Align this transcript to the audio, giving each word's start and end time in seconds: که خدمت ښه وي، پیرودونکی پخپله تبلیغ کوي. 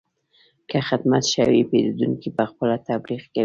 که 0.69 0.77
خدمت 0.89 1.23
ښه 1.31 1.43
وي، 1.49 1.61
پیرودونکی 1.69 2.29
پخپله 2.39 2.77
تبلیغ 2.89 3.23
کوي. 3.33 3.39